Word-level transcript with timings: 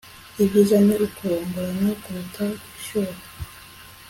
ibyiza 0.41 0.77
ni 0.85 0.93
ukurongorana 1.05 1.89
kuruta 2.01 2.43
gushyuha 2.71 3.15